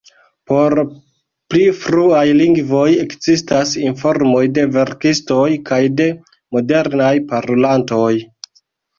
[0.51, 0.79] Por
[1.53, 6.07] pli fruaj lingvoj ekzistas informoj de verkistoj kaj de
[6.57, 8.11] modernaj parolantoj.